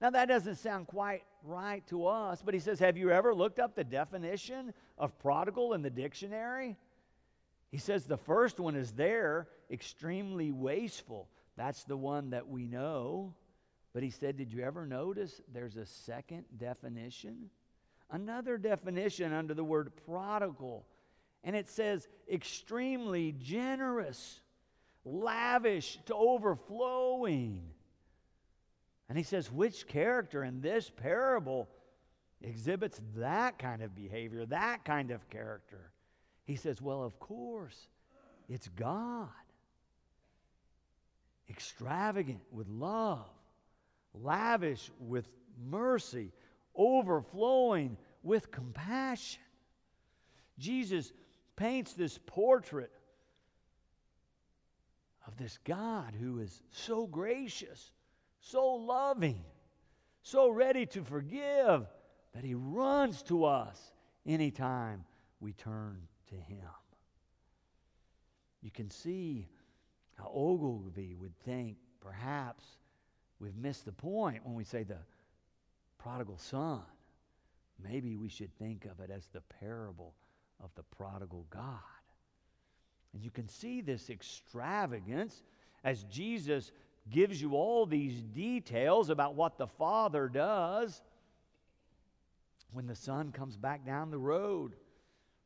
Now, 0.00 0.10
that 0.10 0.28
doesn't 0.28 0.56
sound 0.56 0.88
quite 0.88 1.22
right 1.44 1.86
to 1.86 2.06
us, 2.06 2.42
but 2.44 2.54
he 2.54 2.60
says, 2.60 2.80
Have 2.80 2.96
you 2.96 3.10
ever 3.10 3.34
looked 3.34 3.58
up 3.58 3.74
the 3.74 3.84
definition 3.84 4.74
of 4.98 5.18
prodigal 5.18 5.74
in 5.74 5.82
the 5.82 5.90
dictionary? 5.90 6.76
He 7.70 7.78
says 7.78 8.04
the 8.04 8.16
first 8.16 8.60
one 8.60 8.74
is 8.74 8.92
there, 8.92 9.48
extremely 9.70 10.52
wasteful. 10.52 11.28
That's 11.56 11.84
the 11.84 11.96
one 11.96 12.30
that 12.30 12.48
we 12.48 12.66
know. 12.66 13.34
But 13.94 14.02
he 14.02 14.10
said, 14.10 14.36
Did 14.36 14.52
you 14.52 14.62
ever 14.62 14.86
notice 14.86 15.40
there's 15.52 15.76
a 15.76 15.86
second 15.86 16.44
definition? 16.56 17.50
Another 18.10 18.58
definition 18.58 19.32
under 19.32 19.54
the 19.54 19.64
word 19.64 19.92
prodigal. 20.04 20.84
And 21.44 21.56
it 21.56 21.68
says 21.68 22.08
extremely 22.30 23.32
generous, 23.32 24.40
lavish 25.04 25.98
to 26.06 26.14
overflowing. 26.14 27.62
And 29.08 29.18
he 29.18 29.24
says, 29.24 29.50
which 29.50 29.86
character 29.86 30.44
in 30.44 30.60
this 30.60 30.90
parable 30.90 31.68
exhibits 32.40 33.00
that 33.16 33.58
kind 33.58 33.82
of 33.82 33.94
behavior, 33.94 34.46
that 34.46 34.84
kind 34.84 35.10
of 35.10 35.28
character? 35.30 35.90
He 36.44 36.56
says, 36.56 36.80
well, 36.80 37.02
of 37.02 37.18
course, 37.18 37.88
it's 38.48 38.68
God. 38.68 39.28
Extravagant 41.50 42.40
with 42.50 42.68
love, 42.68 43.28
lavish 44.14 44.90
with 45.00 45.28
mercy, 45.68 46.32
overflowing 46.74 47.96
with 48.22 48.50
compassion. 48.50 49.42
Jesus 50.58 51.12
paints 51.56 51.92
this 51.92 52.18
portrait 52.26 52.92
of 55.26 55.36
this 55.36 55.58
God 55.64 56.14
who 56.18 56.40
is 56.40 56.62
so 56.70 57.06
gracious, 57.06 57.92
so 58.40 58.74
loving, 58.74 59.42
so 60.22 60.48
ready 60.50 60.86
to 60.86 61.02
forgive 61.02 61.86
that 62.34 62.44
he 62.44 62.54
runs 62.54 63.22
to 63.24 63.44
us 63.44 63.92
anytime 64.26 65.04
we 65.40 65.52
turn 65.52 66.00
to 66.28 66.34
him. 66.34 66.68
You 68.62 68.70
can 68.70 68.90
see 68.90 69.48
how 70.16 70.30
Ogilvie 70.32 71.14
would 71.14 71.36
think 71.44 71.76
perhaps 72.00 72.64
we've 73.38 73.56
missed 73.56 73.84
the 73.84 73.92
point 73.92 74.44
when 74.44 74.54
we 74.54 74.64
say 74.64 74.84
the 74.84 74.98
prodigal 75.98 76.38
son. 76.38 76.80
Maybe 77.82 78.16
we 78.16 78.28
should 78.28 78.56
think 78.58 78.84
of 78.84 79.00
it 79.00 79.10
as 79.10 79.26
the 79.28 79.40
parable 79.60 80.14
of 80.62 80.70
the 80.74 80.82
prodigal 80.96 81.46
God. 81.50 81.78
And 83.12 83.22
you 83.22 83.30
can 83.30 83.48
see 83.48 83.80
this 83.80 84.08
extravagance 84.08 85.42
as 85.84 86.04
Jesus 86.04 86.72
gives 87.10 87.40
you 87.40 87.54
all 87.54 87.84
these 87.84 88.22
details 88.22 89.10
about 89.10 89.34
what 89.34 89.58
the 89.58 89.66
Father 89.66 90.28
does 90.28 91.02
when 92.72 92.86
the 92.86 92.94
Son 92.94 93.32
comes 93.32 93.56
back 93.56 93.84
down 93.84 94.10
the 94.10 94.18
road. 94.18 94.76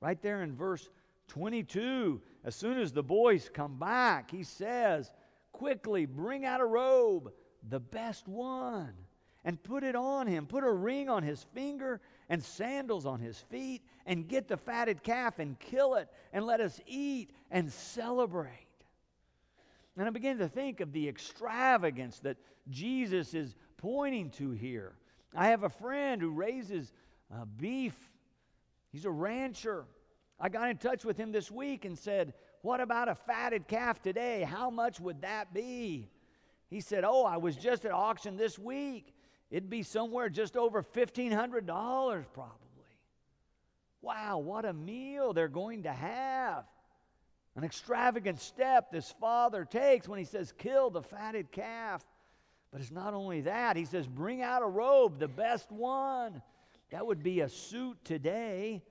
Right 0.00 0.20
there 0.20 0.42
in 0.42 0.54
verse 0.54 0.88
22, 1.28 2.20
as 2.44 2.54
soon 2.54 2.78
as 2.78 2.92
the 2.92 3.02
boys 3.02 3.50
come 3.52 3.78
back, 3.78 4.30
he 4.30 4.42
says, 4.44 5.10
Quickly 5.52 6.04
bring 6.04 6.44
out 6.44 6.60
a 6.60 6.66
robe, 6.66 7.32
the 7.70 7.80
best 7.80 8.28
one, 8.28 8.92
and 9.44 9.62
put 9.62 9.82
it 9.82 9.96
on 9.96 10.26
him. 10.26 10.46
Put 10.46 10.64
a 10.64 10.70
ring 10.70 11.08
on 11.08 11.22
his 11.22 11.46
finger 11.54 12.00
and 12.28 12.42
sandals 12.42 13.06
on 13.06 13.20
his 13.20 13.38
feet, 13.50 13.82
and 14.04 14.28
get 14.28 14.48
the 14.48 14.56
fatted 14.56 15.02
calf 15.02 15.38
and 15.38 15.58
kill 15.58 15.94
it, 15.94 16.08
and 16.32 16.44
let 16.44 16.60
us 16.60 16.80
eat 16.86 17.30
and 17.50 17.72
celebrate. 17.72 18.66
And 19.96 20.06
I 20.06 20.10
begin 20.10 20.38
to 20.38 20.48
think 20.48 20.80
of 20.80 20.92
the 20.92 21.08
extravagance 21.08 22.18
that 22.20 22.36
Jesus 22.68 23.32
is 23.34 23.54
pointing 23.76 24.30
to 24.30 24.50
here. 24.50 24.92
I 25.34 25.48
have 25.48 25.64
a 25.64 25.68
friend 25.68 26.20
who 26.20 26.30
raises 26.30 26.92
uh, 27.32 27.44
beef, 27.56 27.94
he's 28.92 29.04
a 29.04 29.10
rancher. 29.10 29.84
I 30.38 30.48
got 30.48 30.68
in 30.68 30.76
touch 30.76 31.04
with 31.04 31.16
him 31.16 31.32
this 31.32 31.50
week 31.50 31.84
and 31.84 31.98
said, 31.98 32.34
What 32.62 32.80
about 32.80 33.08
a 33.08 33.14
fatted 33.14 33.68
calf 33.68 34.02
today? 34.02 34.42
How 34.42 34.68
much 34.68 35.00
would 35.00 35.22
that 35.22 35.54
be? 35.54 36.10
He 36.68 36.80
said, 36.80 37.04
Oh, 37.04 37.24
I 37.24 37.38
was 37.38 37.56
just 37.56 37.84
at 37.84 37.92
auction 37.92 38.36
this 38.36 38.58
week. 38.58 39.14
It'd 39.50 39.70
be 39.70 39.82
somewhere 39.82 40.28
just 40.28 40.56
over 40.56 40.82
$1,500 40.82 42.24
probably. 42.32 42.60
Wow, 44.02 44.38
what 44.38 44.64
a 44.64 44.72
meal 44.72 45.32
they're 45.32 45.48
going 45.48 45.84
to 45.84 45.92
have. 45.92 46.64
An 47.56 47.64
extravagant 47.64 48.40
step 48.40 48.92
this 48.92 49.14
father 49.18 49.64
takes 49.64 50.06
when 50.06 50.18
he 50.18 50.24
says, 50.24 50.52
Kill 50.58 50.90
the 50.90 51.02
fatted 51.02 51.50
calf. 51.50 52.04
But 52.70 52.80
it's 52.80 52.90
not 52.90 53.14
only 53.14 53.40
that, 53.42 53.76
he 53.76 53.84
says, 53.84 54.06
Bring 54.06 54.42
out 54.42 54.62
a 54.62 54.66
robe, 54.66 55.18
the 55.18 55.28
best 55.28 55.72
one. 55.72 56.42
That 56.90 57.06
would 57.06 57.22
be 57.22 57.40
a 57.40 57.48
suit 57.48 57.96
today. 58.04 58.82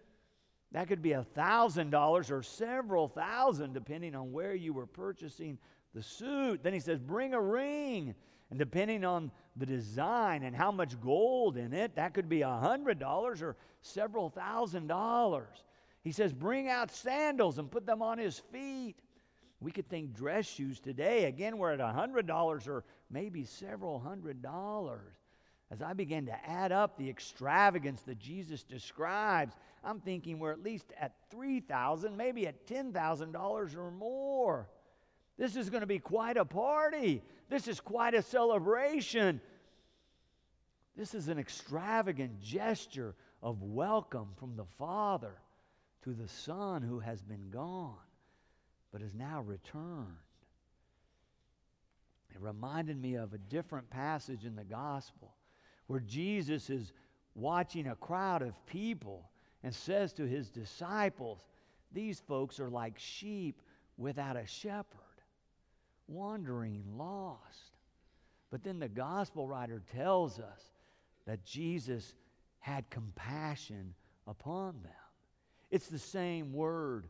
That 0.71 0.87
could 0.87 1.01
be 1.01 1.13
a 1.13 1.23
thousand 1.23 1.91
dollars 1.91 2.31
or 2.31 2.41
several 2.41 3.07
thousand, 3.07 3.73
depending 3.73 4.15
on 4.15 4.33
where 4.33 4.55
you 4.55 4.73
were 4.73 4.87
purchasing 4.87 5.59
the 5.93 6.03
suit. 6.03 6.63
Then 6.63 6.73
he 6.73 6.79
says, 6.79 6.99
Bring 6.99 7.33
a 7.33 7.41
ring. 7.41 8.15
And 8.49 8.59
depending 8.59 9.03
on 9.03 9.31
the 9.55 9.65
design 9.65 10.43
and 10.43 10.55
how 10.55 10.71
much 10.71 10.99
gold 11.01 11.57
in 11.57 11.73
it, 11.73 11.95
that 11.95 12.13
could 12.13 12.29
be 12.29 12.41
a 12.41 12.57
hundred 12.57 12.99
dollars 12.99 13.41
or 13.41 13.55
several 13.81 14.29
thousand 14.29 14.87
dollars. 14.87 15.63
He 16.03 16.11
says, 16.11 16.31
Bring 16.33 16.69
out 16.69 16.91
sandals 16.91 17.57
and 17.57 17.69
put 17.69 17.85
them 17.85 18.01
on 18.01 18.17
his 18.17 18.39
feet. 18.51 18.95
We 19.59 19.71
could 19.71 19.89
think 19.89 20.13
dress 20.13 20.45
shoes 20.45 20.79
today. 20.79 21.25
Again, 21.25 21.57
we're 21.57 21.71
at 21.71 21.79
a 21.79 21.87
hundred 21.87 22.27
dollars 22.27 22.67
or 22.67 22.83
maybe 23.09 23.45
several 23.45 23.99
hundred 23.99 24.41
dollars. 24.41 25.15
As 25.71 25.81
I 25.81 25.93
began 25.93 26.27
to 26.27 26.49
add 26.49 26.71
up 26.71 26.97
the 26.97 27.09
extravagance 27.09 28.01
that 28.03 28.19
Jesus 28.19 28.63
describes, 28.63 29.55
I'm 29.83 29.99
thinking 29.99 30.37
we're 30.37 30.51
at 30.51 30.61
least 30.61 30.93
at 30.99 31.13
3000 31.31 32.15
maybe 32.15 32.45
at 32.47 32.67
$10,000 32.67 33.75
or 33.75 33.91
more. 33.91 34.69
This 35.37 35.55
is 35.55 35.69
going 35.69 35.81
to 35.81 35.87
be 35.87 35.99
quite 35.99 36.37
a 36.37 36.45
party. 36.45 37.23
This 37.49 37.67
is 37.67 37.79
quite 37.79 38.13
a 38.13 38.21
celebration. 38.21 39.39
This 40.95 41.13
is 41.13 41.27
an 41.27 41.37
extravagant 41.37 42.41
gesture 42.41 43.15
of 43.43 43.61
welcome 43.61 44.29
from 44.37 44.55
the 44.55 44.65
Father 44.77 45.33
to 46.03 46.13
the 46.13 46.27
Son 46.27 46.81
who 46.81 46.99
has 46.99 47.21
been 47.21 47.49
gone 47.49 47.95
but 48.91 49.01
has 49.01 49.13
now 49.13 49.41
returned. 49.41 50.15
It 52.33 52.39
reminded 52.39 53.01
me 53.01 53.15
of 53.15 53.33
a 53.33 53.37
different 53.37 53.89
passage 53.89 54.45
in 54.45 54.55
the 54.55 54.63
gospel 54.63 55.33
where 55.87 55.99
Jesus 55.99 56.69
is 56.69 56.93
watching 57.35 57.87
a 57.87 57.95
crowd 57.95 58.41
of 58.41 58.65
people 58.65 59.29
and 59.63 59.73
says 59.73 60.13
to 60.13 60.25
his 60.25 60.49
disciples, 60.49 61.45
These 61.91 62.21
folks 62.21 62.59
are 62.59 62.69
like 62.69 62.97
sheep 62.97 63.61
without 63.97 64.37
a 64.37 64.45
shepherd, 64.45 64.85
wandering, 66.07 66.83
lost. 66.97 67.71
But 68.51 68.63
then 68.63 68.79
the 68.79 68.89
gospel 68.89 69.47
writer 69.47 69.81
tells 69.95 70.39
us 70.39 70.61
that 71.25 71.43
Jesus 71.43 72.13
had 72.59 72.89
compassion 72.89 73.93
upon 74.27 74.75
them. 74.83 74.91
It's 75.71 75.87
the 75.87 75.99
same 75.99 76.53
word 76.53 77.07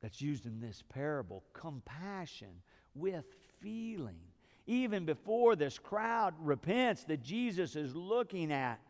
that's 0.00 0.22
used 0.22 0.46
in 0.46 0.60
this 0.60 0.82
parable 0.88 1.44
compassion 1.52 2.62
with 2.94 3.24
feeling. 3.60 4.20
Even 4.66 5.04
before 5.04 5.56
this 5.56 5.78
crowd 5.78 6.34
repents 6.40 7.04
that 7.04 7.22
Jesus 7.22 7.74
is 7.74 7.94
looking 7.94 8.52
at, 8.52 8.80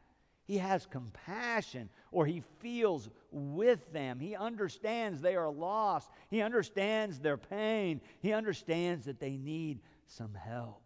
he 0.48 0.56
has 0.56 0.86
compassion 0.86 1.90
or 2.10 2.24
he 2.24 2.42
feels 2.60 3.10
with 3.30 3.92
them. 3.92 4.18
He 4.18 4.34
understands 4.34 5.20
they 5.20 5.36
are 5.36 5.50
lost. 5.50 6.10
He 6.30 6.40
understands 6.40 7.18
their 7.18 7.36
pain. 7.36 8.00
He 8.20 8.32
understands 8.32 9.04
that 9.04 9.20
they 9.20 9.36
need 9.36 9.80
some 10.06 10.32
help. 10.32 10.82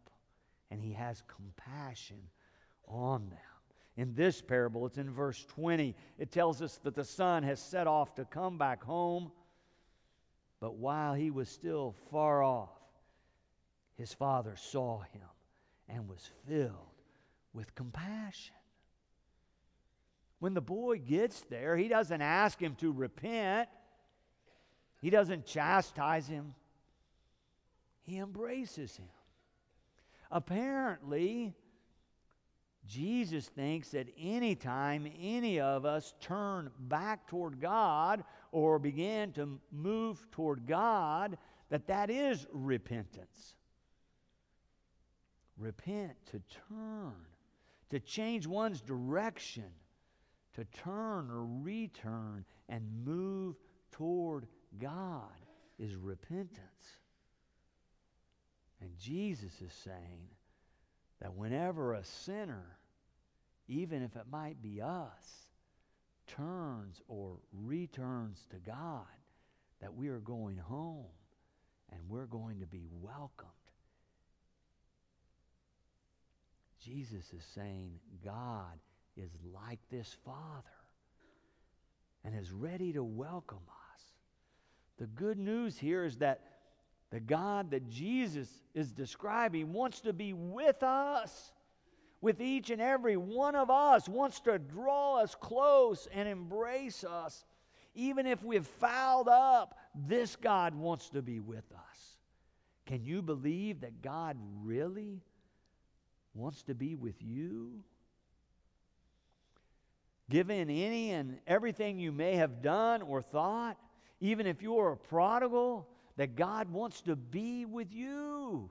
And 0.72 0.82
he 0.82 0.92
has 0.94 1.22
compassion 1.28 2.18
on 2.88 3.28
them. 3.30 3.38
In 3.96 4.14
this 4.16 4.42
parable, 4.42 4.84
it's 4.86 4.98
in 4.98 5.10
verse 5.10 5.44
20, 5.44 5.94
it 6.18 6.32
tells 6.32 6.60
us 6.60 6.78
that 6.78 6.96
the 6.96 7.04
son 7.04 7.44
has 7.44 7.60
set 7.60 7.86
off 7.86 8.16
to 8.16 8.24
come 8.24 8.58
back 8.58 8.82
home. 8.82 9.30
But 10.58 10.74
while 10.74 11.14
he 11.14 11.30
was 11.30 11.48
still 11.48 11.94
far 12.10 12.42
off, 12.42 12.70
his 13.96 14.12
father 14.12 14.56
saw 14.56 15.02
him 15.12 15.22
and 15.88 16.08
was 16.08 16.28
filled 16.48 16.72
with 17.52 17.72
compassion. 17.76 18.56
When 20.42 20.54
the 20.54 20.60
boy 20.60 20.98
gets 20.98 21.42
there, 21.42 21.76
he 21.76 21.86
doesn't 21.86 22.20
ask 22.20 22.60
him 22.60 22.74
to 22.80 22.90
repent, 22.90 23.68
he 25.00 25.08
doesn't 25.08 25.46
chastise 25.46 26.26
him, 26.26 26.56
he 28.02 28.18
embraces 28.18 28.96
him. 28.96 29.06
Apparently, 30.32 31.54
Jesus 32.88 33.46
thinks 33.46 33.90
that 33.90 34.08
anytime 34.18 35.08
any 35.16 35.60
of 35.60 35.84
us 35.84 36.12
turn 36.18 36.72
back 36.76 37.28
toward 37.28 37.60
God 37.60 38.24
or 38.50 38.80
begin 38.80 39.30
to 39.34 39.60
move 39.70 40.28
toward 40.32 40.66
God, 40.66 41.38
that 41.68 41.86
that 41.86 42.10
is 42.10 42.48
repentance. 42.50 43.54
Repent, 45.56 46.14
to 46.32 46.42
turn, 46.68 47.14
to 47.90 48.00
change 48.00 48.48
one's 48.48 48.80
direction 48.80 49.66
to 50.54 50.64
turn 50.64 51.30
or 51.30 51.44
return 51.44 52.44
and 52.68 53.04
move 53.04 53.56
toward 53.90 54.46
God 54.78 55.30
is 55.78 55.94
repentance. 55.96 56.98
And 58.80 58.90
Jesus 58.98 59.60
is 59.60 59.72
saying 59.84 60.28
that 61.20 61.34
whenever 61.34 61.94
a 61.94 62.04
sinner, 62.04 62.76
even 63.68 64.02
if 64.02 64.16
it 64.16 64.26
might 64.30 64.60
be 64.60 64.80
us, 64.80 65.48
turns 66.26 67.00
or 67.08 67.36
returns 67.52 68.46
to 68.50 68.56
God, 68.56 69.06
that 69.80 69.94
we 69.94 70.08
are 70.08 70.18
going 70.18 70.56
home 70.56 71.06
and 71.90 72.00
we're 72.08 72.26
going 72.26 72.60
to 72.60 72.66
be 72.66 72.86
welcomed. 73.00 73.50
Jesus 76.84 77.32
is 77.32 77.44
saying 77.54 77.92
God 78.24 78.78
is 79.16 79.30
like 79.54 79.80
this 79.90 80.16
Father 80.24 80.62
and 82.24 82.38
is 82.38 82.50
ready 82.52 82.92
to 82.92 83.02
welcome 83.02 83.58
us. 83.94 84.02
The 84.98 85.06
good 85.06 85.38
news 85.38 85.78
here 85.78 86.04
is 86.04 86.18
that 86.18 86.40
the 87.10 87.20
God 87.20 87.72
that 87.72 87.90
Jesus 87.90 88.48
is 88.74 88.92
describing 88.92 89.72
wants 89.72 90.00
to 90.00 90.12
be 90.12 90.32
with 90.32 90.82
us, 90.82 91.52
with 92.20 92.40
each 92.40 92.70
and 92.70 92.80
every 92.80 93.16
one 93.16 93.54
of 93.54 93.70
us, 93.70 94.08
wants 94.08 94.40
to 94.40 94.58
draw 94.58 95.18
us 95.18 95.34
close 95.34 96.08
and 96.12 96.28
embrace 96.28 97.04
us. 97.04 97.44
Even 97.94 98.26
if 98.26 98.42
we've 98.42 98.66
fouled 98.66 99.28
up, 99.28 99.78
this 99.94 100.36
God 100.36 100.74
wants 100.74 101.10
to 101.10 101.20
be 101.20 101.40
with 101.40 101.70
us. 101.72 102.16
Can 102.86 103.04
you 103.04 103.20
believe 103.20 103.80
that 103.82 104.00
God 104.00 104.38
really 104.62 105.20
wants 106.34 106.62
to 106.62 106.74
be 106.74 106.94
with 106.94 107.16
you? 107.20 107.84
Given 110.32 110.70
any 110.70 111.10
and 111.10 111.38
everything 111.46 111.98
you 111.98 112.10
may 112.10 112.36
have 112.36 112.62
done 112.62 113.02
or 113.02 113.20
thought, 113.20 113.76
even 114.18 114.46
if 114.46 114.62
you're 114.62 114.92
a 114.92 114.96
prodigal, 114.96 115.86
that 116.16 116.36
God 116.36 116.72
wants 116.72 117.02
to 117.02 117.14
be 117.14 117.66
with 117.66 117.92
you. 117.92 118.70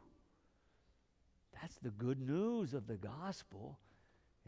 That's 1.62 1.78
the 1.78 1.92
good 1.92 2.20
news 2.20 2.74
of 2.74 2.88
the 2.88 2.98
gospel 2.98 3.78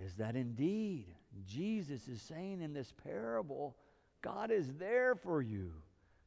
is 0.04 0.16
that 0.16 0.36
indeed 0.36 1.06
Jesus 1.46 2.08
is 2.08 2.20
saying 2.20 2.64
in 2.64 2.74
this 2.74 2.92
parable, 3.04 3.78
God 4.24 4.50
is 4.50 4.74
there 4.80 5.14
for 5.14 5.44
you. 5.44 5.72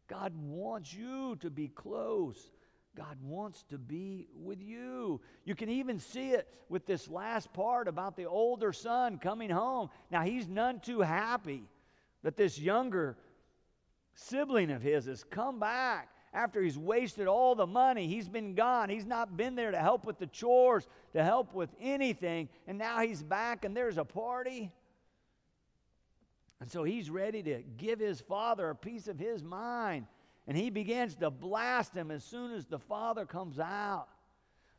God 0.06 0.32
wants 0.36 0.94
you 0.94 1.36
to 1.40 1.50
be 1.50 1.66
close 1.66 2.52
God 2.96 3.18
wants 3.22 3.62
to 3.64 3.78
be 3.78 4.26
with 4.34 4.62
you. 4.62 5.20
You 5.44 5.54
can 5.54 5.68
even 5.68 5.98
see 5.98 6.30
it 6.30 6.48
with 6.70 6.86
this 6.86 7.08
last 7.08 7.52
part 7.52 7.88
about 7.88 8.16
the 8.16 8.24
older 8.24 8.72
son 8.72 9.18
coming 9.18 9.50
home. 9.50 9.90
Now, 10.10 10.22
he's 10.22 10.48
none 10.48 10.80
too 10.80 11.00
happy 11.00 11.62
that 12.22 12.36
this 12.36 12.58
younger 12.58 13.18
sibling 14.14 14.70
of 14.70 14.80
his 14.80 15.04
has 15.04 15.22
come 15.24 15.60
back 15.60 16.08
after 16.32 16.62
he's 16.62 16.78
wasted 16.78 17.26
all 17.26 17.54
the 17.54 17.66
money. 17.66 18.06
He's 18.08 18.28
been 18.28 18.54
gone. 18.54 18.88
He's 18.88 19.06
not 19.06 19.36
been 19.36 19.54
there 19.56 19.70
to 19.70 19.78
help 19.78 20.06
with 20.06 20.18
the 20.18 20.26
chores, 20.26 20.86
to 21.12 21.22
help 21.22 21.54
with 21.54 21.70
anything. 21.80 22.48
And 22.66 22.78
now 22.78 23.00
he's 23.00 23.22
back 23.22 23.64
and 23.64 23.76
there's 23.76 23.98
a 23.98 24.04
party. 24.04 24.72
And 26.60 26.70
so 26.70 26.82
he's 26.82 27.10
ready 27.10 27.42
to 27.42 27.62
give 27.76 28.00
his 28.00 28.20
father 28.20 28.70
a 28.70 28.74
piece 28.74 29.08
of 29.08 29.18
his 29.18 29.42
mind. 29.42 30.06
And 30.46 30.56
he 30.56 30.70
begins 30.70 31.16
to 31.16 31.30
blast 31.30 31.94
him 31.94 32.10
as 32.10 32.24
soon 32.24 32.52
as 32.52 32.66
the 32.66 32.78
father 32.78 33.26
comes 33.26 33.58
out. 33.58 34.08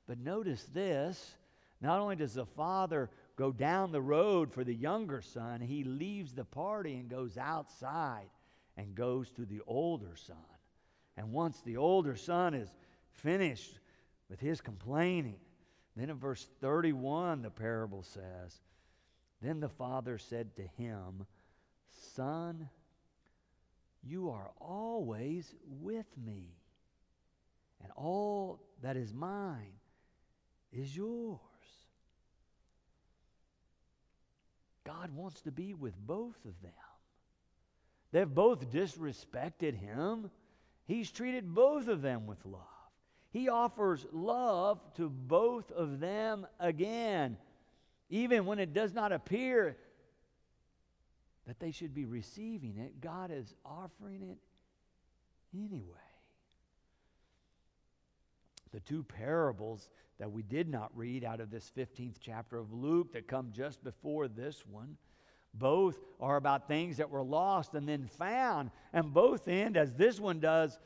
But 0.07 0.19
notice 0.19 0.63
this 0.73 1.35
not 1.81 1.99
only 1.99 2.15
does 2.15 2.33
the 2.33 2.45
father 2.45 3.09
go 3.35 3.51
down 3.51 3.91
the 3.91 4.01
road 4.01 4.51
for 4.51 4.63
the 4.63 4.73
younger 4.73 5.21
son, 5.21 5.61
he 5.61 5.83
leaves 5.83 6.33
the 6.33 6.45
party 6.45 6.95
and 6.95 7.09
goes 7.09 7.37
outside 7.37 8.29
and 8.77 8.95
goes 8.95 9.29
to 9.31 9.45
the 9.45 9.61
older 9.67 10.15
son. 10.15 10.37
And 11.17 11.31
once 11.31 11.61
the 11.61 11.77
older 11.77 12.15
son 12.15 12.53
is 12.53 12.69
finished 13.11 13.79
with 14.29 14.39
his 14.39 14.61
complaining, 14.61 15.39
then 15.95 16.09
in 16.09 16.17
verse 16.17 16.47
31, 16.61 17.41
the 17.41 17.49
parable 17.49 18.03
says, 18.03 18.61
Then 19.41 19.59
the 19.59 19.69
father 19.69 20.17
said 20.17 20.55
to 20.55 20.63
him, 20.63 21.25
Son, 22.15 22.69
You 24.03 24.29
are 24.29 24.51
always 24.59 25.53
with 25.81 26.05
me, 26.17 26.55
and 27.83 27.91
all 27.95 28.61
that 28.81 28.97
is 28.97 29.13
mine 29.13 29.73
is 30.71 30.95
yours. 30.95 31.39
God 34.85 35.13
wants 35.13 35.41
to 35.41 35.51
be 35.51 35.73
with 35.73 35.97
both 35.97 36.37
of 36.45 36.61
them. 36.61 36.71
They've 38.11 38.27
both 38.27 38.71
disrespected 38.71 39.75
him. 39.75 40.31
He's 40.85 41.11
treated 41.11 41.53
both 41.53 41.89
of 41.89 42.01
them 42.01 42.25
with 42.25 42.45
love. 42.45 42.61
He 43.31 43.49
offers 43.49 44.05
love 44.13 44.79
to 44.95 45.09
both 45.09 45.69
of 45.71 45.99
them 45.99 46.47
again, 46.59 47.37
even 48.09 48.45
when 48.45 48.59
it 48.59 48.73
does 48.73 48.93
not 48.93 49.11
appear 49.11 49.75
that 51.47 51.59
they 51.59 51.71
should 51.71 51.95
be 51.95 52.05
receiving 52.05 52.77
it. 52.77 53.01
God 53.01 53.31
is 53.31 53.55
offering 53.65 54.21
it 54.21 54.37
anyway. 55.55 55.95
The 58.71 58.81
two 58.81 59.03
parables 59.03 59.89
that 60.19 60.31
we 60.31 60.43
did 60.43 60.67
not 60.69 60.91
read 60.93 61.23
out 61.23 61.39
of 61.39 61.49
this 61.49 61.71
15th 61.75 62.17
chapter 62.19 62.57
of 62.57 62.73
Luke 62.73 63.13
that 63.13 63.27
come 63.27 63.49
just 63.53 63.83
before 63.83 64.27
this 64.27 64.65
one 64.69 64.97
both 65.53 65.97
are 66.19 66.35
about 66.35 66.67
things 66.67 66.97
that 66.97 67.09
were 67.09 67.23
lost 67.23 67.73
and 67.73 67.87
then 67.87 68.05
found. 68.05 68.69
And 68.93 69.13
both 69.13 69.47
end, 69.47 69.77
as 69.77 69.93
this 69.93 70.19
one 70.19 70.39
does, 70.39 70.77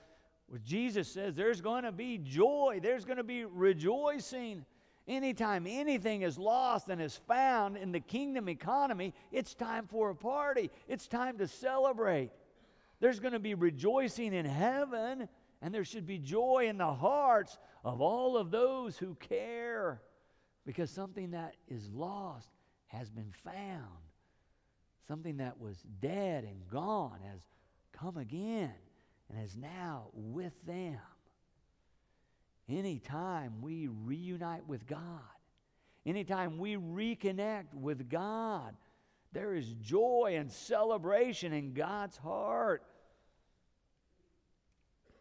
where 0.48 0.62
Jesus 0.64 1.12
says 1.12 1.36
there's 1.36 1.62
going 1.62 1.84
to 1.84 1.92
be 1.92 2.18
joy, 2.18 2.80
there's 2.82 3.06
going 3.06 3.18
to 3.18 3.24
be 3.24 3.46
rejoicing. 3.46 4.66
Anytime 5.08 5.66
anything 5.68 6.22
is 6.22 6.38
lost 6.38 6.90
and 6.90 7.02
is 7.02 7.20
found 7.28 7.76
in 7.76 7.92
the 7.92 8.00
kingdom 8.00 8.48
economy, 8.48 9.14
it's 9.32 9.54
time 9.54 9.88
for 9.88 10.12
a 10.12 10.16
party. 10.16 10.70
It's 10.88 11.08
time 11.08 11.38
to 11.40 11.48
celebrate. 11.48 12.32
There's 13.00 13.20
going 13.20 13.34
to 13.34 13.40
be 13.40 13.56
rejoicing 13.56 14.34
in 14.34 14.46
heaven, 14.46 15.28
and 15.62 15.74
there 15.74 15.84
should 15.84 16.06
be 16.06 16.20
joy 16.20 16.68
in 16.68 16.78
the 16.78 16.94
hearts 16.94 17.58
of 17.84 18.00
all 18.00 18.38
of 18.38 18.52
those 18.52 18.98
who 18.98 19.16
care 19.16 20.02
because 20.66 20.92
something 20.92 21.32
that 21.32 21.56
is 21.68 21.90
lost 21.90 22.50
has 22.88 23.10
been 23.10 23.34
found. 23.44 23.88
Something 25.08 25.38
that 25.38 25.60
was 25.60 25.84
dead 26.00 26.44
and 26.44 26.68
gone 26.70 27.20
has 27.32 27.42
come 27.92 28.18
again 28.18 28.74
and 29.30 29.44
is 29.44 29.58
now 29.58 30.10
with 30.14 30.54
them. 30.66 31.00
Anytime 32.72 33.62
we 33.62 33.88
reunite 33.88 34.66
with 34.66 34.88
God, 34.88 35.20
anytime 36.06 36.58
we 36.58 36.78
reconnect 36.78 37.74
with 37.74 38.10
God, 38.10 38.76
there 39.34 39.54
is 39.54 39.74
joy 39.82 40.36
and 40.38 40.50
celebration 40.50 41.52
in 41.52 41.74
God's 41.74 42.16
heart. 42.16 42.84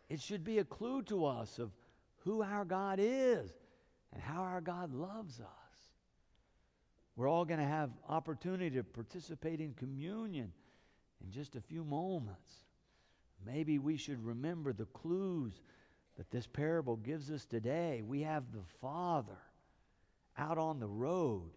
It 0.09 0.21
should 0.21 0.45
be 0.45 0.59
a 0.59 0.65
clue 0.65 1.03
to 1.05 1.25
us 1.27 1.59
of 1.59 1.73
who 2.19 2.43
our 2.43 2.65
God 2.65 3.01
is 3.01 3.51
and 4.13 4.23
how 4.23 4.43
our 4.43 4.61
God 4.61 4.93
loves 4.93 5.41
us. 5.41 5.47
We're 7.17 7.29
all 7.29 7.45
going 7.45 7.61
to 7.61 7.67
have 7.67 7.91
opportunity 8.09 8.77
to 8.77 8.85
participate 8.85 9.61
in 9.61 9.75
communion 9.75 10.53
in 11.25 11.31
just 11.33 11.57
a 11.57 11.61
few 11.61 11.85
moments. 11.85 12.65
Maybe 13.45 13.79
we 13.79 13.97
should 13.97 14.25
remember 14.25 14.73
the 14.73 14.87
clues 14.87 15.61
that 16.21 16.31
this 16.31 16.47
parable 16.47 16.97
gives 16.97 17.31
us 17.31 17.47
today. 17.47 18.03
We 18.07 18.21
have 18.21 18.53
the 18.53 18.61
Father 18.83 19.39
out 20.37 20.59
on 20.59 20.79
the 20.79 20.87
road 20.87 21.49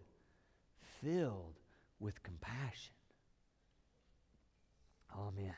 filled 1.02 1.60
with 2.00 2.22
compassion. 2.22 2.94
Amen. 5.14 5.52